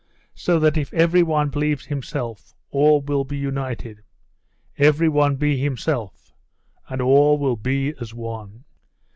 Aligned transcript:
So 0.33 0.57
that 0.57 0.77
if 0.77 0.91
every 0.95 1.21
one 1.21 1.51
believes 1.51 1.85
himself 1.85 2.55
all 2.71 3.01
will 3.03 3.23
be 3.23 3.37
united. 3.37 4.01
Every 4.79 5.07
one 5.07 5.35
be 5.35 5.59
himself, 5.59 6.33
and 6.89 7.03
all 7.03 7.37
will 7.37 7.55
be 7.55 7.93
as 8.01 8.11
one." 8.11 8.63